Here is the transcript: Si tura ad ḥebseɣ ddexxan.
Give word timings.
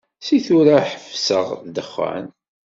Si 0.25 0.37
tura 0.45 0.73
ad 0.79 0.85
ḥebseɣ 0.91 1.47
ddexxan. 1.65 2.25